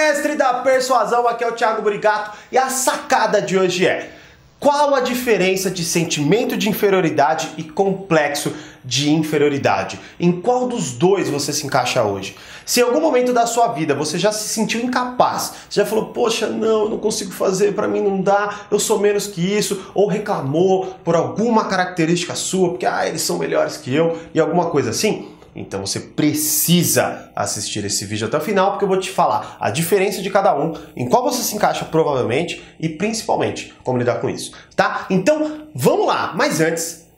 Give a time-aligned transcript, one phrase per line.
[0.00, 4.10] mestre da persuasão, aqui é o Thiago Brigato e a sacada de hoje é:
[4.58, 8.52] qual a diferença de sentimento de inferioridade e complexo
[8.82, 10.00] de inferioridade?
[10.18, 12.34] Em qual dos dois você se encaixa hoje?
[12.64, 16.06] Se em algum momento da sua vida você já se sentiu incapaz, você já falou,
[16.06, 19.90] poxa, não, eu não consigo fazer, para mim não dá, eu sou menos que isso,
[19.92, 24.70] ou reclamou por alguma característica sua, porque ah, eles são melhores que eu, e alguma
[24.70, 25.28] coisa assim,
[25.60, 29.70] então você precisa assistir esse vídeo até o final, porque eu vou te falar a
[29.70, 34.28] diferença de cada um, em qual você se encaixa provavelmente e principalmente como lidar com
[34.28, 35.06] isso, tá?
[35.10, 37.08] Então vamos lá, mas antes.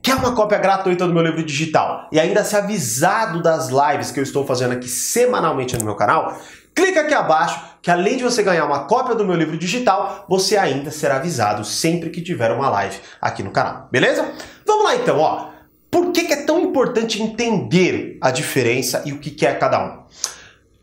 [0.00, 4.18] Quer uma cópia gratuita do meu livro digital e ainda ser avisado das lives que
[4.18, 6.38] eu estou fazendo aqui semanalmente no meu canal?
[6.74, 10.56] Clica aqui abaixo que além de você ganhar uma cópia do meu livro digital, você
[10.56, 14.32] ainda será avisado sempre que tiver uma live aqui no canal, beleza?
[14.64, 15.48] Vamos lá então, ó.
[15.90, 19.84] Por que, que é tão importante entender a diferença e o que, que é cada
[19.84, 20.02] um?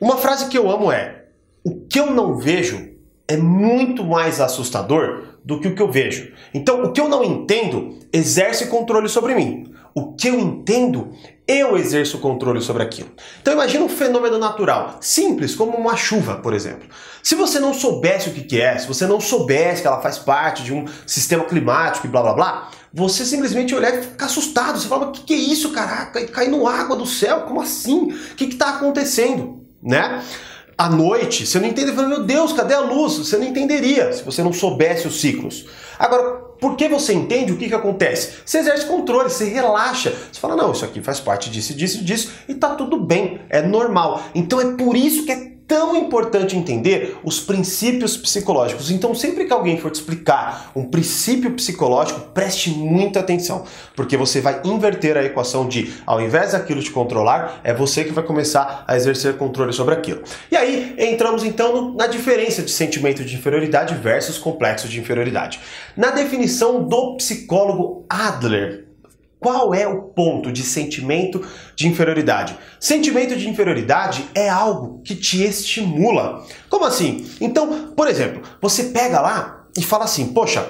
[0.00, 1.24] Uma frase que eu amo é:
[1.64, 2.90] o que eu não vejo
[3.26, 6.32] é muito mais assustador do que o que eu vejo.
[6.52, 9.72] Então, o que eu não entendo exerce controle sobre mim.
[9.94, 11.12] O que eu entendo,
[11.46, 13.10] eu exerço controle sobre aquilo.
[13.40, 16.88] Então, imagina um fenômeno natural, simples, como uma chuva, por exemplo.
[17.22, 20.62] Se você não soubesse o que, é, se você não soubesse que ela faz parte
[20.62, 24.78] de um sistema climático e blá blá blá, você simplesmente olhar e ficar assustado.
[24.78, 26.26] Você fala, o que, é isso, caraca?
[26.26, 27.42] Caindo água do céu?
[27.42, 28.12] Como assim?
[28.12, 29.64] O que está acontecendo?
[29.82, 30.22] Né?
[30.76, 33.18] À noite, você não entende, fala, meu Deus, cadê a luz?
[33.18, 35.66] Você não entenderia se você não soubesse os ciclos.
[35.98, 38.34] Agora, por que você entende o que, que acontece?
[38.46, 40.14] Você exerce controle, você relaxa.
[40.30, 43.60] Você fala, não, isso aqui faz parte disso, disso, disso, e tá tudo bem, é
[43.60, 44.22] normal.
[44.32, 48.90] Então é por isso que é tão importante entender os princípios psicológicos.
[48.90, 54.40] Então, sempre que alguém for te explicar um princípio psicológico, preste muita atenção, porque você
[54.40, 58.84] vai inverter a equação de, ao invés daquilo te controlar, é você que vai começar
[58.86, 60.22] a exercer controle sobre aquilo.
[60.50, 65.60] E aí, entramos então na diferença de sentimento de inferioridade versus complexo de inferioridade.
[65.96, 68.91] Na definição do psicólogo Adler,
[69.42, 71.44] qual é o ponto de sentimento
[71.74, 72.56] de inferioridade?
[72.78, 76.46] Sentimento de inferioridade é algo que te estimula.
[76.70, 77.28] Como assim?
[77.40, 80.64] Então, por exemplo, você pega lá e fala assim: Poxa,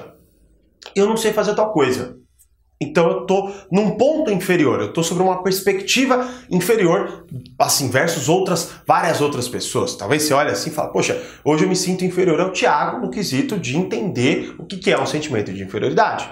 [0.97, 2.17] eu não sei fazer tal coisa.
[2.81, 8.73] Então eu tô num ponto inferior, eu tô sobre uma perspectiva inferior, assim, versus outras,
[8.85, 9.95] várias outras pessoas.
[9.95, 13.09] Talvez você olhe assim e fale, poxa, hoje eu me sinto inferior ao Tiago no
[13.09, 16.29] quesito de entender o que é um sentimento de inferioridade.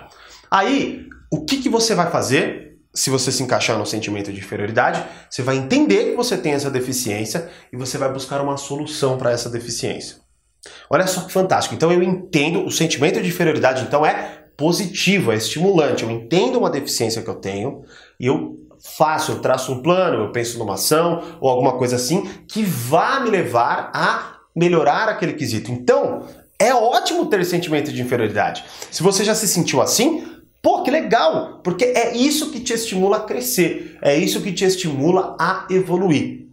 [0.51, 5.05] Aí, o que, que você vai fazer se você se encaixar no sentimento de inferioridade?
[5.31, 9.31] Você vai entender que você tem essa deficiência e você vai buscar uma solução para
[9.31, 10.17] essa deficiência.
[10.91, 11.75] Olha só que fantástico.
[11.75, 16.03] Então eu entendo o sentimento de inferioridade, então é positivo, é estimulante.
[16.03, 17.83] Eu entendo uma deficiência que eu tenho
[18.19, 18.59] e eu
[18.97, 23.21] faço, eu traço um plano, eu penso numa ação ou alguma coisa assim que vá
[23.21, 25.71] me levar a melhorar aquele quesito.
[25.71, 26.27] Então,
[26.59, 28.65] é ótimo ter sentimento de inferioridade.
[28.91, 30.27] Se você já se sentiu assim,
[30.63, 31.61] Pô, que legal!
[31.65, 36.47] Porque é isso que te estimula a crescer, é isso que te estimula a evoluir.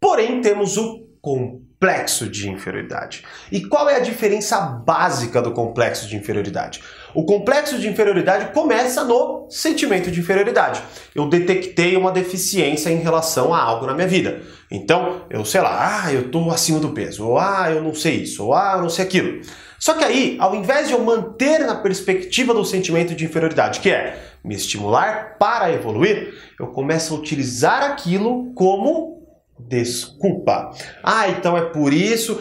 [0.00, 3.24] Porém, temos o complexo de inferioridade.
[3.50, 6.80] E qual é a diferença básica do complexo de inferioridade?
[7.14, 10.80] O complexo de inferioridade começa no sentimento de inferioridade.
[11.14, 14.42] Eu detectei uma deficiência em relação a algo na minha vida.
[14.70, 18.22] Então, eu sei lá, ah, eu estou acima do peso, ou ah, eu não sei
[18.22, 19.40] isso, ou ah, eu não sei aquilo.
[19.80, 23.90] Só que aí, ao invés de eu manter na perspectiva do sentimento de inferioridade, que
[23.90, 29.22] é me estimular para evoluir, eu começo a utilizar aquilo como
[29.58, 30.70] desculpa.
[31.02, 32.38] Ah, então é por isso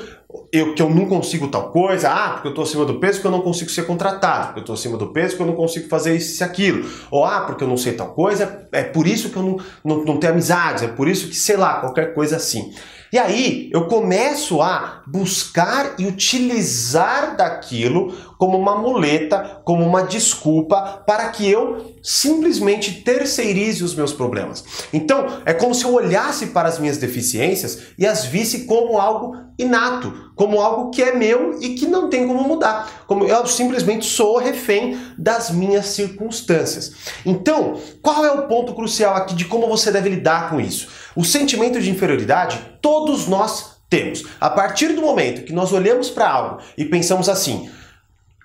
[0.52, 3.26] eu, que eu não consigo tal coisa, ah, porque eu estou acima do peso que
[3.26, 5.88] eu não consigo ser contratado, porque eu estou acima do peso que eu não consigo
[5.88, 9.30] fazer isso e aquilo, ou ah, porque eu não sei tal coisa, é por isso
[9.30, 12.36] que eu não, não, não tenho amizades, é por isso que, sei lá, qualquer coisa
[12.36, 12.74] assim.
[13.12, 21.03] E aí eu começo a buscar e utilizar daquilo como uma muleta, como uma desculpa
[21.06, 24.64] para que eu simplesmente terceirize os meus problemas.
[24.94, 29.36] Então, é como se eu olhasse para as minhas deficiências e as visse como algo
[29.58, 33.04] inato, como algo que é meu e que não tem como mudar.
[33.06, 36.94] Como eu simplesmente sou refém das minhas circunstâncias.
[37.25, 40.88] Então, qual é o ponto crucial aqui de como você deve lidar com isso?
[41.19, 44.24] O sentimento de inferioridade todos nós temos.
[44.39, 47.69] A partir do momento que nós olhamos para algo e pensamos assim,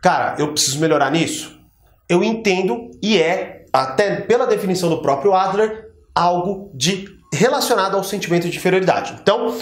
[0.03, 1.57] cara, eu preciso melhorar nisso,
[2.09, 8.51] eu entendo e é, até pela definição do próprio Adler, algo de relacionado ao sentimento
[8.51, 9.21] de inferioridade.
[9.23, 9.57] Então,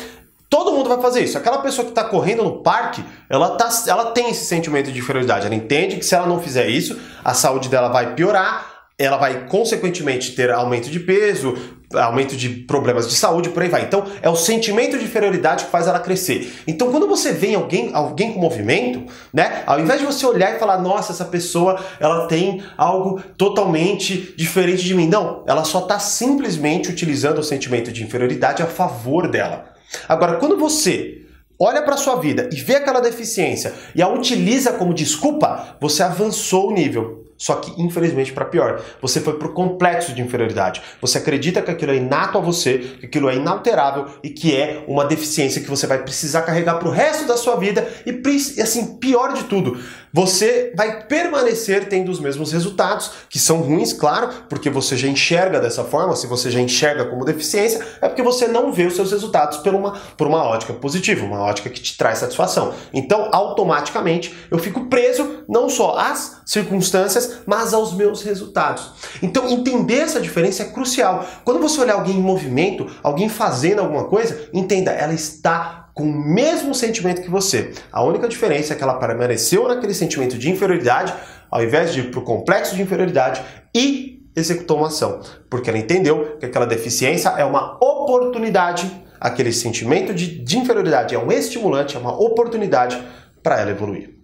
[0.48, 1.36] todo mundo vai fazer isso.
[1.36, 5.44] Aquela pessoa que está correndo no parque, ela, tá, ela tem esse sentimento de inferioridade.
[5.44, 9.46] Ela entende que se ela não fizer isso, a saúde dela vai piorar, ela vai
[9.48, 11.54] consequentemente ter aumento de peso,
[11.98, 13.82] aumento de problemas de saúde, por aí vai.
[13.82, 16.52] Então, é o sentimento de inferioridade que faz ela crescer.
[16.66, 20.58] Então, quando você vê alguém, alguém com movimento, né, ao invés de você olhar e
[20.58, 25.08] falar, nossa, essa pessoa, ela tem algo totalmente diferente de mim.
[25.08, 29.72] Não, ela só está simplesmente utilizando o sentimento de inferioridade a favor dela.
[30.08, 31.22] Agora, quando você
[31.58, 36.70] olha para sua vida e vê aquela deficiência e a utiliza como desculpa, você avançou
[36.70, 37.24] o nível.
[37.42, 40.80] Só que, infelizmente, para pior, você foi pro complexo de inferioridade.
[41.00, 44.84] Você acredita que aquilo é inato a você, que aquilo é inalterável e que é
[44.86, 49.32] uma deficiência que você vai precisar carregar pro resto da sua vida e, assim, pior
[49.32, 49.76] de tudo,
[50.12, 55.58] você vai permanecer tendo os mesmos resultados, que são ruins, claro, porque você já enxerga
[55.58, 59.10] dessa forma, se você já enxerga como deficiência, é porque você não vê os seus
[59.10, 62.74] resultados por uma, por uma ótica positiva, uma ótica que te traz satisfação.
[62.92, 68.92] Então, automaticamente, eu fico preso não só às circunstâncias, mas aos meus resultados.
[69.22, 71.26] Então, entender essa diferença é crucial.
[71.44, 76.12] Quando você olhar alguém em movimento, alguém fazendo alguma coisa, entenda, ela está com o
[76.12, 77.72] mesmo sentimento que você.
[77.92, 81.12] A única diferença é que ela permaneceu naquele sentimento de inferioridade,
[81.50, 83.42] ao invés de ir para o complexo de inferioridade
[83.74, 85.20] e executou uma ação,
[85.50, 88.90] porque ela entendeu que aquela deficiência é uma oportunidade,
[89.20, 93.00] aquele sentimento de, de inferioridade é um estimulante, é uma oportunidade
[93.42, 94.14] para ela evoluir.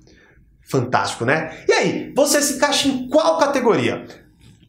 [0.68, 1.64] Fantástico, né?
[1.66, 4.06] E aí, você se encaixa em qual categoria?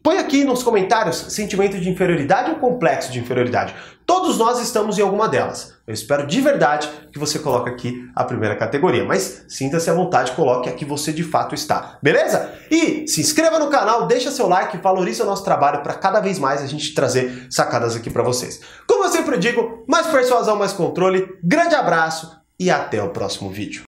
[0.02, 3.74] Põe aqui nos comentários sentimento de inferioridade ou complexo de inferioridade.
[4.06, 5.74] Todos nós estamos em alguma delas.
[5.86, 10.32] Eu espero de verdade que você coloque aqui a primeira categoria, mas sinta-se à vontade,
[10.32, 12.50] coloque a que você de fato está, beleza?
[12.70, 16.38] E se inscreva no canal, deixa seu like, valorize o nosso trabalho para cada vez
[16.38, 18.58] mais a gente trazer sacadas aqui para vocês.
[18.86, 21.28] Como eu sempre digo, mais persuasão, mais controle.
[21.44, 23.82] Grande abraço e até o próximo vídeo.